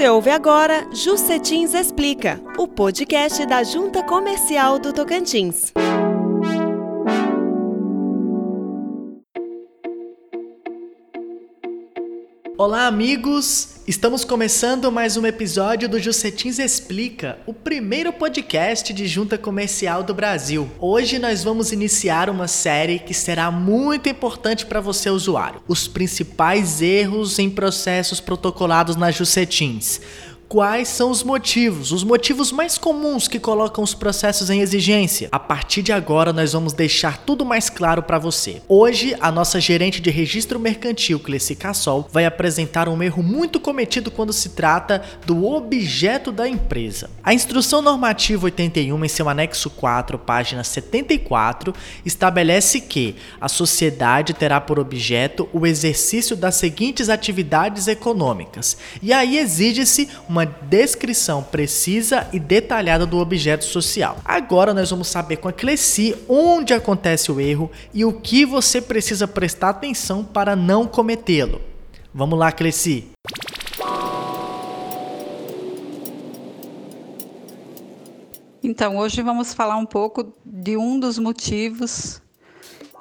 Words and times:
Você 0.00 0.08
ouve 0.08 0.30
agora 0.30 0.88
Jucetins 0.94 1.74
Explica, 1.74 2.40
o 2.56 2.66
podcast 2.66 3.44
da 3.44 3.62
Junta 3.62 4.02
Comercial 4.02 4.78
do 4.78 4.94
Tocantins. 4.94 5.74
Olá, 12.56 12.86
amigos! 12.86 13.79
Estamos 13.90 14.24
começando 14.24 14.92
mais 14.92 15.16
um 15.16 15.26
episódio 15.26 15.88
do 15.88 15.98
Jucetins 15.98 16.60
Explica, 16.60 17.40
o 17.44 17.52
primeiro 17.52 18.12
podcast 18.12 18.92
de 18.92 19.08
junta 19.08 19.36
comercial 19.36 20.04
do 20.04 20.14
Brasil. 20.14 20.70
Hoje 20.78 21.18
nós 21.18 21.42
vamos 21.42 21.72
iniciar 21.72 22.30
uma 22.30 22.46
série 22.46 23.00
que 23.00 23.12
será 23.12 23.50
muito 23.50 24.08
importante 24.08 24.64
para 24.64 24.80
você, 24.80 25.10
usuário: 25.10 25.60
os 25.66 25.88
principais 25.88 26.80
erros 26.80 27.40
em 27.40 27.50
processos 27.50 28.20
protocolados 28.20 28.94
na 28.94 29.10
Jucetins 29.10 30.00
quais 30.50 30.88
são 30.88 31.12
os 31.12 31.22
motivos, 31.22 31.92
os 31.92 32.02
motivos 32.02 32.50
mais 32.50 32.76
comuns 32.76 33.28
que 33.28 33.38
colocam 33.38 33.84
os 33.84 33.94
processos 33.94 34.50
em 34.50 34.60
exigência. 34.60 35.28
A 35.30 35.38
partir 35.38 35.80
de 35.80 35.92
agora, 35.92 36.32
nós 36.32 36.54
vamos 36.54 36.72
deixar 36.72 37.18
tudo 37.18 37.44
mais 37.44 37.70
claro 37.70 38.02
para 38.02 38.18
você. 38.18 38.60
Hoje, 38.68 39.16
a 39.20 39.30
nossa 39.30 39.60
gerente 39.60 40.00
de 40.00 40.10
registro 40.10 40.58
mercantil, 40.58 41.20
Cleci 41.20 41.54
Cassol, 41.54 42.08
vai 42.12 42.24
apresentar 42.24 42.88
um 42.88 43.00
erro 43.00 43.22
muito 43.22 43.60
cometido 43.60 44.10
quando 44.10 44.32
se 44.32 44.48
trata 44.48 45.00
do 45.24 45.46
objeto 45.46 46.32
da 46.32 46.48
empresa. 46.48 47.08
A 47.22 47.32
Instrução 47.32 47.80
Normativa 47.80 48.46
81, 48.46 49.04
em 49.04 49.08
seu 49.08 49.28
anexo 49.28 49.70
4, 49.70 50.18
página 50.18 50.64
74, 50.64 51.72
estabelece 52.04 52.80
que 52.80 53.14
a 53.40 53.48
sociedade 53.48 54.34
terá 54.34 54.60
por 54.60 54.80
objeto 54.80 55.48
o 55.52 55.64
exercício 55.64 56.34
das 56.34 56.56
seguintes 56.56 57.08
atividades 57.08 57.86
econômicas. 57.86 58.76
E 59.00 59.12
aí 59.12 59.38
exige-se 59.38 60.08
uma 60.28 60.39
uma 60.40 60.46
descrição 60.46 61.42
precisa 61.42 62.26
e 62.32 62.40
detalhada 62.40 63.04
do 63.04 63.18
objeto 63.18 63.64
social. 63.64 64.16
Agora 64.24 64.72
nós 64.72 64.88
vamos 64.88 65.08
saber 65.08 65.36
com 65.36 65.48
a 65.48 65.52
Cleci 65.52 66.16
onde 66.26 66.72
acontece 66.72 67.30
o 67.30 67.38
erro 67.38 67.70
e 67.92 68.06
o 68.06 68.12
que 68.12 68.46
você 68.46 68.80
precisa 68.80 69.28
prestar 69.28 69.68
atenção 69.68 70.24
para 70.24 70.56
não 70.56 70.86
cometê-lo. 70.86 71.60
Vamos 72.14 72.38
lá, 72.38 72.50
Cleci. 72.50 73.10
Então, 78.62 78.96
hoje 78.96 79.20
vamos 79.20 79.52
falar 79.52 79.76
um 79.76 79.86
pouco 79.86 80.32
de 80.44 80.76
um 80.76 80.98
dos 80.98 81.18
motivos 81.18 82.20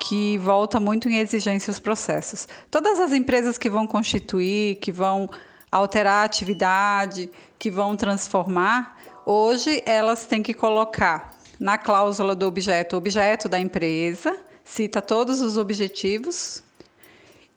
que 0.00 0.38
volta 0.38 0.80
muito 0.80 1.08
em 1.08 1.18
exigência 1.18 1.70
os 1.70 1.78
processos. 1.78 2.48
Todas 2.70 2.98
as 2.98 3.12
empresas 3.12 3.56
que 3.56 3.70
vão 3.70 3.86
constituir, 3.86 4.76
que 4.76 4.90
vão 4.90 5.28
alterar 5.70 6.22
a 6.22 6.24
atividade, 6.24 7.30
que 7.58 7.70
vão 7.70 7.96
transformar, 7.96 8.98
hoje 9.26 9.82
elas 9.84 10.26
têm 10.26 10.42
que 10.42 10.54
colocar 10.54 11.36
na 11.58 11.76
cláusula 11.76 12.34
do 12.34 12.46
objeto 12.46 12.96
objeto 12.96 13.48
da 13.48 13.58
empresa, 13.58 14.36
cita 14.64 15.02
todos 15.02 15.40
os 15.40 15.56
objetivos 15.56 16.62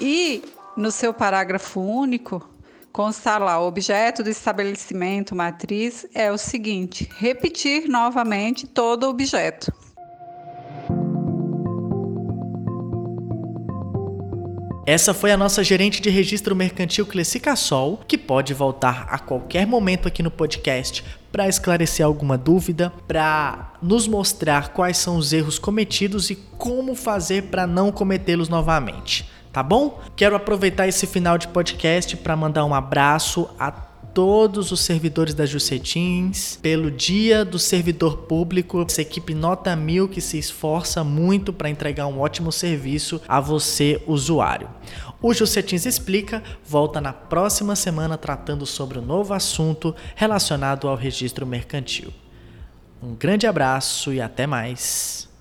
e 0.00 0.42
no 0.76 0.90
seu 0.90 1.14
parágrafo 1.14 1.80
único 1.80 2.48
constar 2.94 3.42
lá 3.42 3.60
o 3.60 3.66
objeto 3.66 4.22
do 4.22 4.30
estabelecimento 4.30 5.34
matriz 5.34 6.06
é 6.14 6.30
o 6.30 6.38
seguinte: 6.38 7.10
repetir 7.16 7.88
novamente 7.88 8.66
todo 8.66 9.04
o 9.04 9.10
objeto. 9.10 9.72
Essa 14.86 15.14
foi 15.14 15.32
a 15.32 15.36
nossa 15.36 15.64
gerente 15.64 16.02
de 16.02 16.10
registro 16.10 16.54
mercantil 16.54 17.06
Cleci 17.06 17.40
Cassol, 17.40 18.02
que 18.06 18.18
pode 18.18 18.52
voltar 18.52 19.06
a 19.08 19.18
qualquer 19.18 19.66
momento 19.66 20.06
aqui 20.06 20.22
no 20.22 20.30
podcast 20.30 21.02
para 21.32 21.48
esclarecer 21.48 22.04
alguma 22.04 22.36
dúvida, 22.36 22.92
para 23.08 23.72
nos 23.80 24.06
mostrar 24.06 24.74
quais 24.74 24.98
são 24.98 25.16
os 25.16 25.32
erros 25.32 25.58
cometidos 25.58 26.28
e 26.28 26.36
como 26.36 26.94
fazer 26.94 27.44
para 27.44 27.66
não 27.66 27.90
cometê-los 27.90 28.50
novamente. 28.50 29.26
Tá 29.50 29.62
bom? 29.62 30.02
Quero 30.14 30.36
aproveitar 30.36 30.86
esse 30.86 31.06
final 31.06 31.38
de 31.38 31.48
podcast 31.48 32.14
para 32.18 32.36
mandar 32.36 32.66
um 32.66 32.74
abraço 32.74 33.48
a 33.58 33.72
todos 34.14 34.70
os 34.70 34.80
servidores 34.80 35.34
da 35.34 35.44
Jucetins, 35.44 36.56
pelo 36.62 36.88
Dia 36.88 37.44
do 37.44 37.58
Servidor 37.58 38.18
Público, 38.18 38.84
essa 38.88 39.02
equipe 39.02 39.34
nota 39.34 39.74
mil 39.74 40.08
que 40.08 40.20
se 40.20 40.38
esforça 40.38 41.02
muito 41.02 41.52
para 41.52 41.68
entregar 41.68 42.06
um 42.06 42.20
ótimo 42.20 42.52
serviço 42.52 43.20
a 43.26 43.40
você, 43.40 44.00
usuário. 44.06 44.70
O 45.20 45.34
Jucetins 45.34 45.84
Explica 45.84 46.42
volta 46.64 47.00
na 47.00 47.12
próxima 47.12 47.74
semana 47.74 48.16
tratando 48.16 48.64
sobre 48.64 49.00
um 49.00 49.04
novo 49.04 49.34
assunto 49.34 49.94
relacionado 50.14 50.86
ao 50.86 50.94
registro 50.94 51.44
mercantil. 51.44 52.12
Um 53.02 53.14
grande 53.14 53.48
abraço 53.48 54.12
e 54.12 54.20
até 54.20 54.46
mais. 54.46 55.33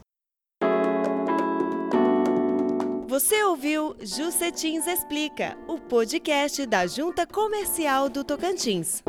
Você 3.13 3.43
ouviu 3.43 3.95
Jucetins 4.01 4.87
Explica, 4.87 5.55
o 5.67 5.77
podcast 5.77 6.65
da 6.65 6.87
Junta 6.87 7.27
Comercial 7.27 8.09
do 8.09 8.23
Tocantins. 8.23 9.03